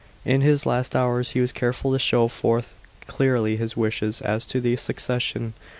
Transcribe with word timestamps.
In 0.25 0.41
his 0.41 0.65
last 0.65 0.95
hours 0.95 1.33
he 1.33 1.41
was 1.41 1.51
careful 1.51 1.91
to 1.93 1.99
show 1.99 2.27
forth 2.27 2.73
clearly 3.05 3.57
his 3.57 3.77
wishes 3.77 4.19
as 4.19 4.47
to 4.47 4.59
the 4.59 4.75
succession. 4.75 5.53